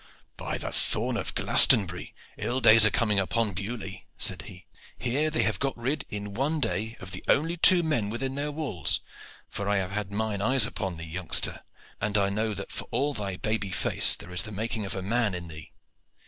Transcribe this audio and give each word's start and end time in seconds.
"By 0.35 0.57
the 0.57 0.71
thorn 0.71 1.15
of 1.15 1.35
Glastonbury! 1.35 2.15
ill 2.35 2.59
days 2.59 2.87
are 2.87 2.89
coming 2.89 3.19
upon 3.19 3.53
Beaulieu," 3.53 3.99
said 4.17 4.41
he. 4.47 4.65
"Here 4.97 5.29
they 5.29 5.43
have 5.43 5.59
got 5.59 5.77
rid 5.77 6.05
in 6.09 6.33
one 6.33 6.59
day 6.59 6.97
of 6.99 7.11
the 7.11 7.23
only 7.27 7.55
two 7.55 7.83
men 7.83 8.09
within 8.09 8.33
their 8.33 8.51
walls 8.51 9.01
for 9.47 9.69
I 9.69 9.77
have 9.77 9.91
had 9.91 10.11
mine 10.11 10.41
eyes 10.41 10.65
upon 10.65 10.97
thee, 10.97 11.05
youngster, 11.05 11.61
and 12.01 12.17
I 12.17 12.29
know 12.29 12.55
that 12.55 12.71
for 12.71 12.87
all 12.89 13.13
thy 13.13 13.37
baby 13.37 13.69
face 13.69 14.15
there 14.15 14.31
is 14.33 14.41
the 14.41 14.51
making 14.51 14.87
of 14.87 14.95
a 14.95 15.03
man 15.03 15.35
in 15.35 15.49
thee. 15.49 15.71